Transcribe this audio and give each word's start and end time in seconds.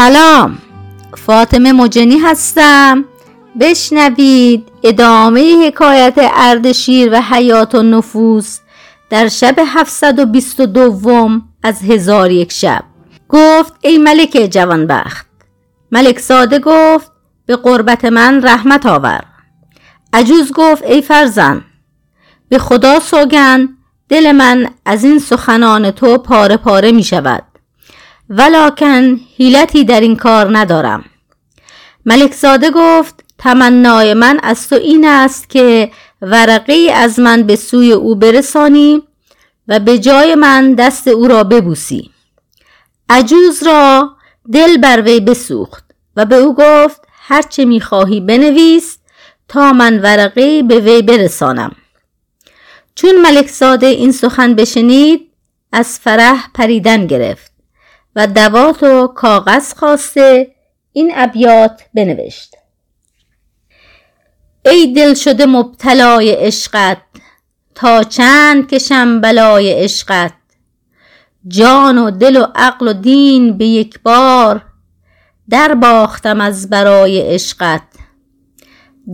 سلام. 0.00 0.58
فاطمه 1.16 1.72
مجنی 1.72 2.18
هستم. 2.18 3.04
بشنوید 3.60 4.68
ادامه 4.82 5.66
حکایت 5.66 6.14
اردشیر 6.16 7.08
و 7.12 7.20
حیات 7.20 7.74
و 7.74 7.82
نفوس 7.82 8.58
در 9.10 9.28
شب 9.28 9.54
722 9.66 11.40
از 11.62 11.82
هزار 11.82 12.30
یک 12.30 12.52
شب. 12.52 12.84
گفت 13.28 13.72
ای 13.80 13.98
ملک 13.98 14.48
جوانبخت. 14.50 15.26
ملک 15.92 16.18
ساده 16.18 16.58
گفت 16.58 17.12
به 17.46 17.56
قربت 17.56 18.04
من 18.04 18.42
رحمت 18.42 18.86
آور. 18.86 19.24
عجوز 20.12 20.52
گفت 20.52 20.82
ای 20.82 21.02
فرزن 21.02 21.64
به 22.48 22.58
خدا 22.58 23.00
سوگن 23.00 23.68
دل 24.08 24.32
من 24.32 24.70
از 24.84 25.04
این 25.04 25.18
سخنان 25.18 25.90
تو 25.90 26.18
پاره 26.18 26.56
پاره 26.56 26.92
می 26.92 27.02
شود 27.02 27.49
ولیکن 28.30 29.20
حیلتی 29.36 29.84
در 29.84 30.00
این 30.00 30.16
کار 30.16 30.58
ندارم. 30.58 31.04
ملک 32.06 32.34
زاده 32.34 32.70
گفت 32.70 33.24
تمنای 33.38 34.14
من 34.14 34.40
از 34.42 34.68
تو 34.68 34.76
این 34.76 35.04
است 35.04 35.50
که 35.50 35.90
ورقی 36.22 36.90
از 36.90 37.18
من 37.18 37.42
به 37.42 37.56
سوی 37.56 37.92
او 37.92 38.16
برسانی 38.16 39.02
و 39.68 39.78
به 39.78 39.98
جای 39.98 40.34
من 40.34 40.74
دست 40.74 41.08
او 41.08 41.28
را 41.28 41.44
ببوسی. 41.44 42.10
عجوز 43.08 43.62
را 43.62 44.10
دل 44.52 44.76
بر 44.76 45.02
وی 45.02 45.20
بسوخت 45.20 45.84
و 46.16 46.24
به 46.24 46.36
او 46.36 46.54
گفت 46.54 47.00
هرچه 47.22 47.64
می‌خواهی 47.64 48.20
بنویس 48.20 48.98
تا 49.48 49.72
من 49.72 49.98
ورقی 49.98 50.62
به 50.62 50.80
وی 50.80 51.02
برسانم. 51.02 51.76
چون 52.94 53.20
ملک 53.22 53.48
زاده 53.48 53.86
این 53.86 54.12
سخن 54.12 54.54
بشنید 54.54 55.30
از 55.72 55.98
فرح 55.98 56.50
پریدن 56.54 57.06
گرفت. 57.06 57.49
و 58.16 58.26
دوات 58.26 58.82
و 58.82 59.06
کاغذ 59.06 59.74
خواسته 59.74 60.54
این 60.92 61.12
ابیات 61.14 61.82
بنوشت. 61.94 62.56
ای 64.64 64.92
دل 64.92 65.14
شده 65.14 65.46
مبتلای 65.46 66.30
عشقت 66.30 67.02
تا 67.74 68.02
چند 68.02 68.70
کشم 68.70 69.20
بلای 69.20 69.72
عشقت. 69.72 70.32
جان 71.48 71.98
و 71.98 72.10
دل 72.10 72.36
و 72.36 72.46
عقل 72.54 72.88
و 72.88 72.92
دین 72.92 73.58
به 73.58 73.66
یک 73.66 74.00
بار 74.02 74.62
در 75.48 75.74
باختم 75.74 76.40
از 76.40 76.70
برای 76.70 77.20
عشقت. 77.20 77.82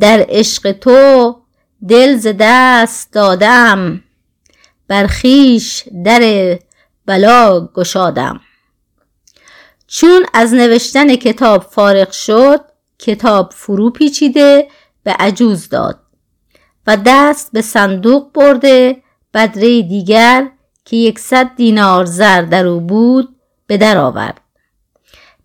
در 0.01 0.27
عشق 0.29 0.73
تو 0.73 1.37
دل 1.89 2.17
ز 2.17 2.27
دست 2.41 3.13
دادم 3.13 4.03
بر 4.89 5.07
خویش 5.07 5.85
در 6.05 6.59
بلا 7.07 7.69
گشادم. 7.75 8.41
چون 9.87 10.27
از 10.35 10.55
نوشتن 10.55 11.17
کتاب 11.17 11.63
فارغ 11.63 12.11
شد 12.11 12.61
کتاب 12.99 13.53
فرو 13.53 13.91
پیچیده 13.91 14.69
به 15.03 15.13
عجوز 15.13 15.69
داد 15.69 16.01
و 16.87 16.97
دست 17.07 17.53
به 17.53 17.63
صندوق 17.63 18.33
برده 18.33 19.03
بدره 19.35 19.83
دیگر 19.83 20.51
که 20.85 20.97
یکصد 20.97 21.51
دینار 21.57 22.05
زر 22.05 22.43
در 22.43 22.67
او 22.67 22.81
بود 22.81 23.37
به 23.67 23.77
در 23.77 23.99
آورد. 23.99 24.41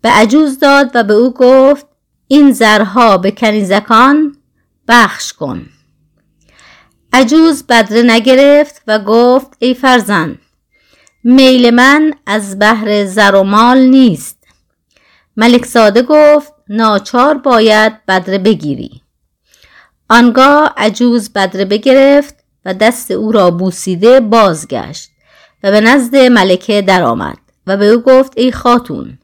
به 0.00 0.08
عجوز 0.08 0.58
داد 0.58 0.90
و 0.94 1.02
به 1.02 1.14
او 1.14 1.34
گفت 1.34 1.86
این 2.28 2.52
زرها 2.52 3.18
به 3.18 3.30
کنیزکان 3.30 4.36
بخش 4.88 5.32
کن. 5.32 5.66
عجوز 7.12 7.66
بدره 7.66 8.02
نگرفت 8.02 8.82
و 8.86 8.98
گفت 8.98 9.48
ای 9.58 9.74
فرزند 9.74 10.38
میل 11.24 11.70
من 11.70 12.12
از 12.26 12.58
بهر 12.58 13.04
زر 13.04 13.34
و 13.34 13.42
مال 13.42 13.78
نیست. 13.78 14.38
ملک 15.36 15.66
ساده 15.66 16.02
گفت 16.02 16.52
ناچار 16.68 17.34
باید 17.34 18.06
بدره 18.06 18.38
بگیری. 18.38 19.02
آنگاه 20.10 20.74
عجوز 20.76 21.32
بدره 21.32 21.64
بگرفت 21.64 22.34
و 22.64 22.74
دست 22.74 23.10
او 23.10 23.32
را 23.32 23.50
بوسیده 23.50 24.20
بازگشت 24.20 25.10
و 25.62 25.70
به 25.70 25.80
نزد 25.80 26.16
ملکه 26.16 26.82
درآمد 26.82 27.38
و 27.66 27.76
به 27.76 27.86
او 27.86 28.00
گفت 28.00 28.32
ای 28.36 28.52
خاتون 28.52 29.18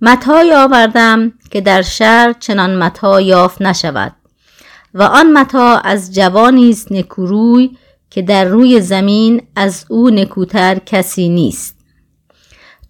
متای 0.00 0.54
آوردم 0.54 1.32
که 1.50 1.60
در 1.60 1.82
شهر 1.82 2.32
چنان 2.32 2.76
متا 2.76 3.20
یافت 3.20 3.62
نشود 3.62 4.12
و 4.94 5.02
آن 5.02 5.32
متا 5.32 5.78
از 5.78 6.14
جوانی 6.14 6.70
است 6.70 6.92
نکوروی 6.92 7.70
که 8.10 8.22
در 8.22 8.44
روی 8.44 8.80
زمین 8.80 9.42
از 9.56 9.84
او 9.88 10.10
نکوتر 10.10 10.78
کسی 10.86 11.28
نیست. 11.28 11.76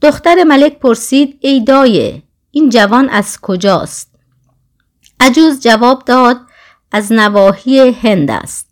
دختر 0.03 0.45
ملک 0.45 0.79
پرسید 0.79 1.39
ای 1.41 1.65
دایه 1.65 2.23
این 2.51 2.71
جوان 2.71 3.09
از 3.09 3.41
کجاست؟ 3.41 4.15
عجوز 5.21 5.61
جواب 5.61 6.03
داد 6.05 6.37
از 6.93 7.13
نواحی 7.13 7.91
هند 7.91 8.31
است. 8.31 8.69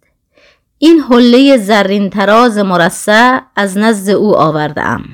این 0.78 1.00
حله 1.00 1.56
زرین 1.56 2.10
تراز 2.10 2.58
مرصع 2.58 3.40
از 3.56 3.78
نزد 3.78 4.10
او 4.10 4.36
آوردم. 4.36 5.04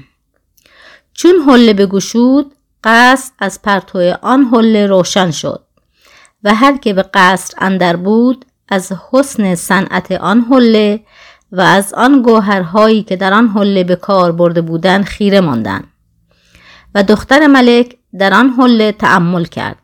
چون 1.14 1.34
حله 1.48 1.74
بگشود 1.74 2.54
قصر 2.84 3.32
از 3.38 3.62
پرتو 3.62 4.14
آن 4.22 4.44
حله 4.44 4.86
روشن 4.86 5.30
شد 5.30 5.62
و 6.44 6.54
هر 6.54 6.76
که 6.76 6.92
به 6.92 7.04
قصر 7.14 7.54
اندر 7.58 7.96
بود 7.96 8.44
از 8.68 8.92
حسن 9.10 9.54
صنعت 9.54 10.12
آن 10.12 10.46
حله 10.50 11.00
و 11.52 11.60
از 11.60 11.94
آن 11.94 12.22
گوهرهایی 12.22 13.02
که 13.02 13.16
در 13.16 13.34
آن 13.34 13.48
حله 13.48 13.84
به 13.84 13.96
کار 13.96 14.32
برده 14.32 14.60
بودند 14.60 15.04
خیره 15.04 15.40
ماندند. 15.40 15.84
و 16.94 17.02
دختر 17.02 17.46
ملک 17.46 17.96
در 18.18 18.34
آن 18.34 18.50
حله 18.50 18.92
تأمل 18.92 19.44
کرد. 19.44 19.76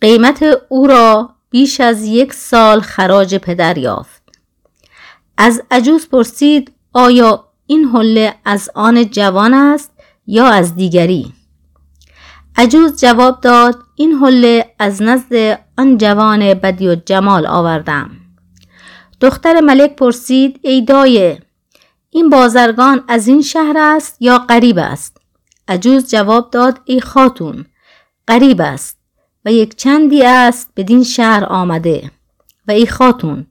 قیمت 0.00 0.44
او 0.68 0.86
را 0.86 1.30
بیش 1.50 1.80
از 1.80 2.04
یک 2.04 2.32
سال 2.32 2.80
خراج 2.80 3.34
پدر 3.34 3.78
یافت. 3.78 4.22
از 5.38 5.62
عجوز 5.70 6.08
پرسید 6.08 6.72
آیا 6.92 7.44
این 7.66 7.84
حله 7.84 8.34
از 8.44 8.70
آن 8.74 9.10
جوان 9.10 9.54
است 9.54 9.90
یا 10.26 10.46
از 10.46 10.74
دیگری؟ 10.74 11.32
عجوز 12.56 13.00
جواب 13.00 13.40
داد 13.40 13.78
این 13.94 14.12
حله 14.12 14.74
از 14.78 15.02
نزد 15.02 15.60
آن 15.78 15.98
جوان 15.98 16.54
بدی 16.54 16.88
و 16.88 16.94
جمال 16.94 17.46
آوردم. 17.46 18.25
دختر 19.20 19.60
ملک 19.60 19.96
پرسید 19.96 20.60
ای 20.62 20.82
دایه 20.82 21.42
این 22.10 22.30
بازرگان 22.30 23.04
از 23.08 23.28
این 23.28 23.42
شهر 23.42 23.78
است 23.78 24.16
یا 24.20 24.38
غریب 24.38 24.78
است؟ 24.78 25.16
عجوز 25.68 26.10
جواب 26.10 26.50
داد 26.50 26.80
ای 26.84 27.00
خاتون 27.00 27.66
غریب 28.28 28.60
است 28.60 28.98
و 29.44 29.52
یک 29.52 29.76
چندی 29.76 30.22
است 30.24 30.70
بدین 30.76 31.04
شهر 31.04 31.44
آمده. 31.44 32.10
و 32.68 32.70
ای 32.70 32.86
خاتون 32.86 33.46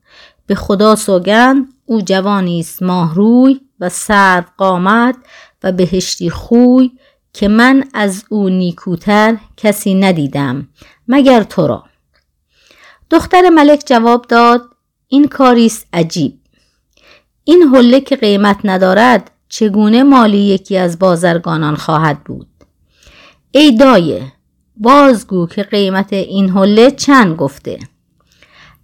به 0.47 0.55
خدا 0.55 0.95
سوگند 0.95 1.73
او 1.85 2.01
جوانی 2.01 2.59
است 2.59 2.83
ماهروی 2.83 3.61
و 3.79 3.89
سرو 3.89 4.43
قامت 4.57 5.15
و 5.63 5.71
بهشتی 5.71 6.29
خوی 6.29 6.91
که 7.33 7.47
من 7.47 7.83
از 7.93 8.23
او 8.29 8.49
نیکوتر 8.49 9.37
کسی 9.57 9.95
ندیدم 9.95 10.67
مگر 11.07 11.43
تو 11.43 11.67
را؟ 11.67 11.83
دختر 13.09 13.49
ملک 13.49 13.83
جواب 13.85 14.25
داد 14.27 14.74
این 15.07 15.27
کاریست 15.27 15.87
عجیب. 15.93 16.39
این 17.43 17.61
حله 17.61 18.01
که 18.01 18.15
قیمت 18.15 18.57
ندارد 18.63 19.31
چگونه 19.49 20.03
مالی 20.03 20.37
یکی 20.37 20.77
از 20.77 20.99
بازرگانان 20.99 21.75
خواهد 21.75 22.23
بود؟ 22.23 22.47
ای 23.51 23.77
دایه 23.77 24.31
بازگو 24.77 25.47
که 25.47 25.63
قیمت 25.63 26.13
این 26.13 26.49
حله 26.49 26.91
چند 26.91 27.35
گفته؟ 27.35 27.79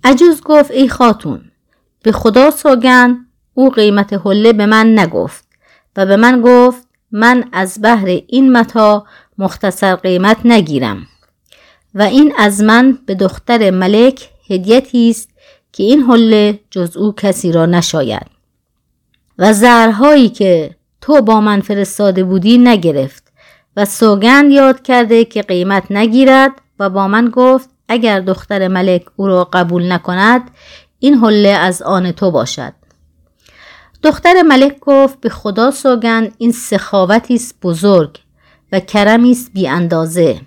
عجوز 0.03 0.41
گفت 0.41 0.71
ای 0.71 0.89
خاتون 0.89 1.41
به 2.03 2.11
خدا 2.11 2.51
سوگند 2.51 3.17
او 3.53 3.69
قیمت 3.69 4.13
حله 4.13 4.53
به 4.53 4.65
من 4.65 4.99
نگفت 4.99 5.47
و 5.97 6.05
به 6.05 6.15
من 6.15 6.41
گفت 6.41 6.87
من 7.11 7.43
از 7.51 7.81
بهر 7.81 8.05
این 8.27 8.51
متا 8.51 9.05
مختصر 9.37 9.95
قیمت 9.95 10.37
نگیرم 10.45 11.07
و 11.95 12.01
این 12.01 12.33
از 12.37 12.61
من 12.61 12.99
به 13.05 13.15
دختر 13.15 13.71
ملک 13.71 14.29
هدیتی 14.49 15.09
است 15.09 15.29
که 15.71 15.83
این 15.83 16.01
حله 16.01 16.59
جز 16.69 16.97
او 16.97 17.13
کسی 17.15 17.51
را 17.51 17.65
نشاید. 17.65 18.27
و 19.37 19.53
زرهایی 19.53 20.29
که 20.29 20.75
تو 21.01 21.21
با 21.21 21.41
من 21.41 21.61
فرستاده 21.61 22.23
بودی 22.23 22.57
نگرفت 22.57 23.31
و 23.77 23.85
سوگند 23.85 24.51
یاد 24.51 24.81
کرده 24.81 25.25
که 25.25 25.41
قیمت 25.41 25.91
نگیرد 25.91 26.51
و 26.79 26.89
با 26.89 27.07
من 27.07 27.29
گفت 27.29 27.69
اگر 27.87 28.19
دختر 28.19 28.67
ملک 28.67 29.05
او 29.15 29.27
را 29.27 29.43
قبول 29.43 29.91
نکند 29.91 30.51
این 30.99 31.17
حله 31.17 31.49
از 31.49 31.81
آن 31.81 32.11
تو 32.11 32.31
باشد. 32.31 32.73
دختر 34.03 34.41
ملک 34.41 34.79
گفت 34.79 35.21
به 35.21 35.29
خدا 35.29 35.71
سوگند 35.71 36.35
این 36.37 36.51
سخاوتی 36.51 37.35
است 37.35 37.55
بزرگ 37.63 38.19
و 38.71 38.79
کرمی 38.79 39.31
است 39.31 39.51
بی 39.53 39.67
اندازه. 39.67 40.41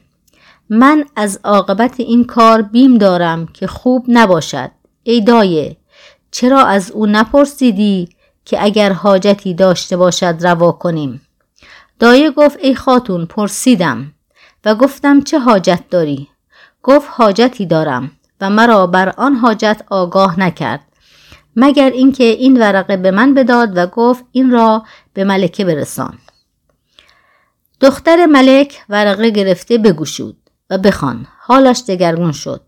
من 0.70 1.04
از 1.16 1.40
عاقبت 1.44 2.00
این 2.00 2.24
کار 2.24 2.62
بیم 2.62 2.98
دارم 2.98 3.46
که 3.46 3.66
خوب 3.66 4.04
نباشد. 4.08 4.70
ای 5.04 5.20
دایه 5.20 5.76
چرا 6.30 6.64
از 6.64 6.90
او 6.90 7.06
نپرسیدی 7.06 8.08
که 8.44 8.64
اگر 8.64 8.92
حاجتی 8.92 9.54
داشته 9.54 9.96
باشد 9.96 10.36
روا 10.40 10.72
کنیم؟ 10.72 11.20
دایه 11.98 12.30
گفت 12.30 12.58
ای 12.62 12.74
خاتون 12.74 13.26
پرسیدم 13.26 14.12
و 14.64 14.74
گفتم 14.74 15.20
چه 15.20 15.38
حاجت 15.38 15.84
داری؟ 15.90 16.28
گفت 16.82 17.08
حاجتی 17.10 17.66
دارم 17.66 18.10
و 18.40 18.50
مرا 18.50 18.86
بر 18.86 19.08
آن 19.16 19.34
حاجت 19.34 19.82
آگاه 19.90 20.40
نکرد 20.40 20.80
مگر 21.56 21.90
اینکه 21.90 22.24
این 22.24 22.60
ورقه 22.60 22.96
به 22.96 23.10
من 23.10 23.34
بداد 23.34 23.76
و 23.76 23.86
گفت 23.86 24.24
این 24.32 24.50
را 24.50 24.84
به 25.12 25.24
ملکه 25.24 25.64
برسان. 25.64 26.18
دختر 27.80 28.26
ملک 28.26 28.84
ورقه 28.88 29.30
گرفته 29.30 29.78
بگوشود 29.78 30.36
و 30.70 30.78
بخوان. 30.78 31.26
حالش 31.38 31.82
دگرگون 31.88 32.32
شد. 32.32 32.60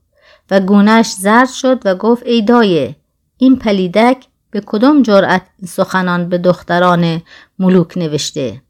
و 0.51 0.61
گونهش 0.61 1.13
زرد 1.13 1.49
شد 1.49 1.83
و 1.85 1.95
گفت 1.95 2.23
ای 2.27 2.43
دایه 2.43 2.97
این 3.39 3.57
پلیدک 3.57 4.27
به 4.51 4.61
کدام 4.61 5.03
جرأت 5.03 5.43
این 5.59 5.67
سخنان 5.69 6.29
به 6.29 6.39
دختران 6.39 7.23
ملوک 7.59 7.99
نوشته؟ 7.99 8.63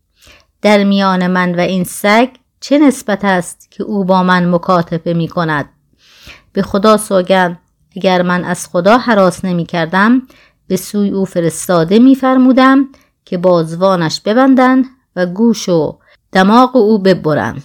در 0.62 0.84
میان 0.84 1.26
من 1.26 1.54
و 1.54 1.60
این 1.60 1.84
سگ 1.84 2.28
چه 2.60 2.78
نسبت 2.78 3.24
است 3.24 3.70
که 3.70 3.82
او 3.82 4.04
با 4.04 4.22
من 4.22 4.50
مکاتبه 4.50 5.14
می 5.14 5.28
کند 5.28 5.68
به 6.52 6.62
خدا 6.62 6.96
سوگند 6.96 7.58
اگر 7.96 8.22
من 8.22 8.44
از 8.44 8.66
خدا 8.66 8.98
حراس 8.98 9.44
نمی 9.44 9.64
کردم 9.64 10.22
به 10.68 10.76
سوی 10.76 11.10
او 11.10 11.24
فرستاده 11.24 11.98
می 11.98 12.14
فرمودم 12.14 12.88
که 13.24 13.38
بازوانش 13.38 14.20
ببندند 14.20 14.84
و 15.16 15.26
گوش 15.26 15.68
و 15.68 15.98
دماغ 16.32 16.76
او 16.76 16.98
ببرند. 16.98 17.62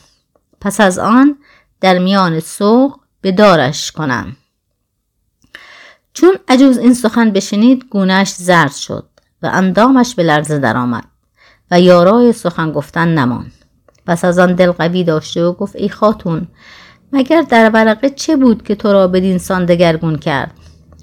پس 0.61 0.81
از 0.81 0.99
آن 0.99 1.37
در 1.81 1.99
میان 1.99 2.39
سوق 2.39 3.00
به 3.21 3.31
دارش 3.31 3.91
کنم. 3.91 4.35
چون 6.13 6.35
عجوز 6.47 6.77
این 6.77 6.93
سخن 6.93 7.31
بشنید 7.31 7.85
گونهش 7.89 8.29
زرد 8.29 8.71
شد 8.71 9.05
و 9.43 9.49
اندامش 9.53 10.15
به 10.15 10.23
لرزه 10.23 10.59
درآمد 10.59 11.03
و 11.71 11.81
یارای 11.81 12.33
سخن 12.33 12.71
گفتن 12.71 13.07
نماند. 13.07 13.51
پس 14.07 14.25
از 14.25 14.39
آن 14.39 14.53
دل 14.53 14.71
قوی 14.71 15.03
داشته 15.03 15.43
و 15.43 15.53
گفت 15.53 15.75
ای 15.75 15.89
خاتون 15.89 16.47
مگر 17.13 17.41
در 17.41 17.69
ورقه 17.69 18.09
چه 18.09 18.35
بود 18.35 18.63
که 18.63 18.75
تو 18.75 18.93
را 18.93 19.07
بدین 19.07 19.37
سان 19.37 19.65
دگرگون 19.65 20.15
کرد؟ 20.15 20.53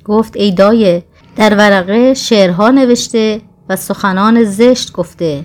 گفت 0.04 0.36
ای 0.36 0.52
دایه 0.52 1.04
در 1.36 1.54
ورقه 1.54 2.14
شعرها 2.14 2.70
نوشته 2.70 3.40
و 3.68 3.76
سخنان 3.76 4.44
زشت 4.44 4.92
گفته 4.92 5.44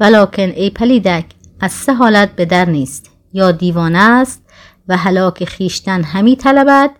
ولکن 0.00 0.42
ای 0.42 0.70
پلیدک 0.70 1.24
از 1.60 1.72
سه 1.72 1.94
حالت 1.94 2.36
به 2.36 2.44
در 2.44 2.64
نیست. 2.64 3.10
یا 3.32 3.50
دیوانه 3.50 3.98
است 3.98 4.41
و 4.88 4.96
هلاک 4.96 5.44
خیشتن 5.44 6.02
همی 6.02 6.36
طلبد 6.36 6.90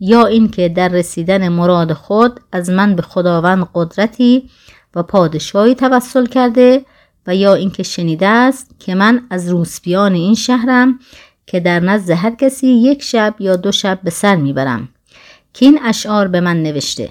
یا 0.00 0.26
اینکه 0.26 0.68
در 0.68 0.88
رسیدن 0.88 1.48
مراد 1.48 1.92
خود 1.92 2.40
از 2.52 2.70
من 2.70 2.96
به 2.96 3.02
خداوند 3.02 3.68
قدرتی 3.74 4.50
و 4.94 5.02
پادشاهی 5.02 5.74
توسل 5.74 6.26
کرده 6.26 6.84
و 7.26 7.34
یا 7.34 7.54
اینکه 7.54 7.82
شنیده 7.82 8.26
است 8.26 8.74
که 8.78 8.94
من 8.94 9.26
از 9.30 9.48
روسپیان 9.48 10.14
این 10.14 10.34
شهرم 10.34 10.98
که 11.46 11.60
در 11.60 11.80
نزد 11.80 12.10
هر 12.10 12.34
کسی 12.34 12.66
یک 12.66 13.02
شب 13.02 13.34
یا 13.38 13.56
دو 13.56 13.72
شب 13.72 13.98
به 14.02 14.10
سر 14.10 14.36
می‌برم. 14.36 14.88
که 15.54 15.66
این 15.66 15.80
اشعار 15.84 16.28
به 16.28 16.40
من 16.40 16.62
نوشته. 16.62 17.08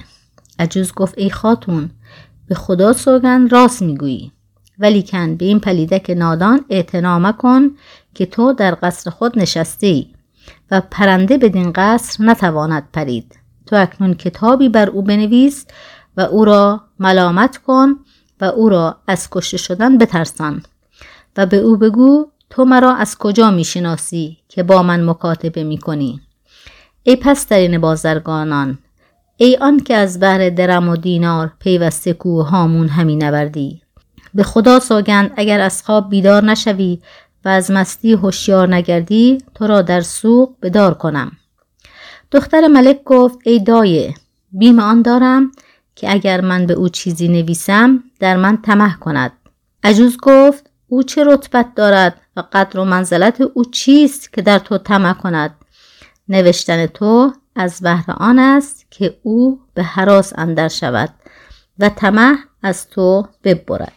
عجوز 0.60 0.94
گفت 0.94 1.18
ای 1.18 1.30
خاتون 1.30 1.90
به 2.48 2.56
خدا 2.56 2.94
سوگن 2.94 3.48
راست 3.50 3.82
می‌گویی. 3.82 4.32
ولیکن 4.80 5.36
به 5.36 5.46
این 5.46 5.60
پلیدک 5.60 6.10
نادان 6.10 6.66
اعتنا 6.70 7.20
مکن 7.20 7.72
که 8.14 8.26
تو 8.26 8.54
در 8.54 8.78
قصر 8.82 9.10
خود 9.10 9.40
نشسته 9.40 9.88
ای 9.88 10.08
و 10.72 10.82
پرنده 10.92 11.38
بدین 11.38 11.72
قصر 11.76 12.24
نتواند 12.24 12.88
پرید. 12.94 13.40
تو 13.66 13.76
اکنون 13.76 14.14
کتابی 14.14 14.70
بر 14.70 14.90
او 14.90 15.02
بنویس 15.02 15.66
و 16.18 16.22
او 16.22 16.46
را 16.46 16.82
ملامت 17.00 17.58
کن 17.58 17.96
و 18.42 18.46
او 18.46 18.70
را 18.70 18.98
از 19.08 19.28
کشته 19.32 19.58
شدن 19.58 19.98
بترسان 19.98 20.64
و 21.38 21.46
به 21.46 21.58
او 21.58 21.78
بگو 21.78 22.26
تو 22.50 22.66
مرا 22.66 22.96
از 22.96 23.18
کجا 23.18 23.52
می‌شناسی 23.52 24.38
که 24.50 24.64
با 24.64 24.84
من 24.84 25.10
مکاتبه 25.10 25.64
می‌کنی؟ 25.64 26.22
ای 27.04 27.16
پسترین 27.16 27.78
بازرگانان 27.78 28.78
ای 29.38 29.58
آن 29.62 29.80
که 29.80 29.96
از 29.96 30.20
بهر 30.20 30.50
درم 30.50 30.90
و 30.90 30.96
دینار 30.96 31.52
پیوسته 31.60 32.14
کوه 32.14 32.50
هامون 32.50 32.88
همی 32.88 33.16
نوردی. 33.16 33.82
به 34.34 34.44
خدا 34.44 34.80
سوگند 34.80 35.32
اگر 35.36 35.60
از 35.60 35.84
خواب 35.84 36.10
بیدار 36.10 36.44
نشوی 36.44 37.00
و 37.48 37.50
از 37.50 37.72
مستی 37.72 38.14
هوشیار 38.14 38.76
نگردی 38.76 39.38
تو 39.56 39.68
را 39.68 39.82
در 39.82 40.02
سوق 40.02 40.54
بدار 40.62 40.94
کنم. 40.94 41.32
دختر 42.32 42.68
ملک 42.68 43.04
گفت 43.04 43.40
ای 43.44 43.60
دایه 43.60 44.14
بیم 44.52 44.80
آن 44.80 45.02
دارم 45.02 45.52
که 45.96 46.12
اگر 46.14 46.42
من 46.42 46.66
به 46.66 46.74
او 46.74 46.90
چیزی 46.90 47.28
نویسم 47.28 48.04
در 48.20 48.38
من 48.38 48.58
تمه 48.58 48.98
کند. 49.00 49.32
عجوز 49.84 50.18
گفت 50.22 50.70
او 50.88 51.04
چه 51.04 51.24
رتبت 51.24 51.76
دارد 51.76 52.22
و 52.36 52.44
قدر 52.54 52.80
و 52.80 52.86
منزلت 52.86 53.42
او 53.42 53.66
چیست 53.66 54.34
که 54.34 54.42
در 54.42 54.60
تو 54.60 54.78
طمع 54.78 55.14
کند؟ 55.14 55.56
نوشتن 56.30 56.86
تو 56.86 57.34
از 57.56 57.82
بهر 57.82 58.12
آن 58.18 58.40
است 58.40 58.86
که 58.90 59.18
او 59.24 59.62
به 59.74 59.84
حراس 59.84 60.34
اندر 60.36 60.68
شود 60.68 61.10
و 61.80 61.90
طمع 61.90 62.36
از 62.64 62.90
تو 62.90 63.28
ببرد. 63.44 63.94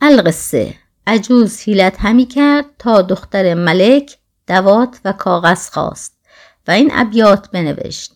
القصه 0.00 0.83
عجوز 1.06 1.60
حیلت 1.60 1.96
همی 1.98 2.26
کرد 2.26 2.64
تا 2.78 3.02
دختر 3.02 3.54
ملک 3.54 4.18
دوات 4.46 5.00
و 5.04 5.12
کاغذ 5.12 5.70
خواست 5.70 6.18
و 6.68 6.70
این 6.70 6.90
ابیات 6.94 7.50
بنوشت. 7.50 8.12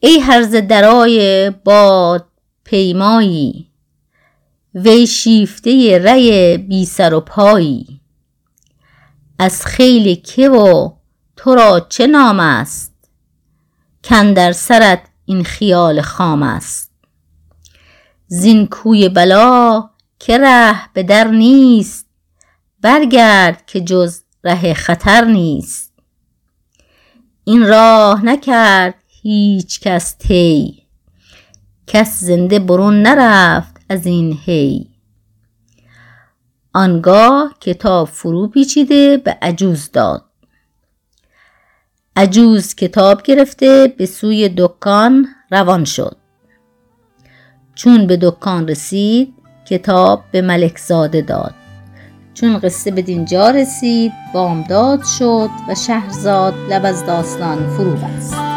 ای 0.00 0.18
هرز 0.18 0.54
درای 0.54 1.50
باد 1.50 2.26
پیمایی 2.64 3.70
وی 4.74 5.06
شیفته 5.06 5.98
ری 5.98 6.58
بی 6.58 6.86
سر 6.86 7.14
و 7.14 7.20
پایی. 7.20 8.00
از 9.38 9.66
خیل 9.66 10.14
که 10.14 10.48
و 10.48 10.92
تو 11.36 11.54
را 11.54 11.86
چه 11.88 12.06
نام 12.06 12.40
است؟ 12.40 12.94
کن 14.04 14.32
در 14.32 14.52
سرت 14.52 15.02
این 15.24 15.44
خیال 15.44 16.00
خام 16.00 16.42
است. 16.42 16.92
زین 18.26 18.66
کوی 18.66 19.08
بلا 19.08 19.90
که 20.26 20.38
ره 20.38 20.92
به 20.92 21.02
در 21.02 21.28
نیست 21.28 22.06
برگرد 22.80 23.66
که 23.66 23.80
جز 23.80 24.20
ره 24.44 24.74
خطر 24.74 25.24
نیست. 25.24 25.92
این 27.44 27.66
راه 27.66 28.24
نکرد 28.24 28.94
هیچ 29.06 29.80
کس 29.80 30.12
تی 30.14 30.82
کس 31.86 32.20
زنده 32.20 32.58
برون 32.58 33.02
نرفت 33.02 33.76
از 33.88 34.06
این 34.06 34.38
هی. 34.44 34.90
آنگاه 36.74 37.54
کتاب 37.60 38.08
فرو 38.08 38.48
پیچیده 38.48 39.16
به 39.16 39.38
عجوز 39.42 39.90
داد. 39.90 40.24
عجوز 42.16 42.74
کتاب 42.74 43.22
گرفته 43.22 43.94
به 43.98 44.06
سوی 44.06 44.48
دکان 44.56 45.28
روان 45.50 45.84
شد. 45.84 46.16
چون 47.74 48.06
به 48.06 48.16
دکان 48.16 48.68
رسید 48.68 49.43
کتاب 49.64 50.24
به 50.30 50.42
ملک 50.42 50.78
زاده 50.78 51.20
داد. 51.20 51.54
چون 52.34 52.58
قصه 52.58 52.90
به 52.90 53.02
دینجا 53.02 53.50
رسید 53.50 54.12
بامداد 54.34 55.04
شد 55.18 55.50
و 55.68 55.74
شهرزاد 55.74 56.54
لب 56.70 56.84
از 56.84 57.06
داستان 57.06 57.70
فرو 57.76 57.90
بست. 57.90 58.53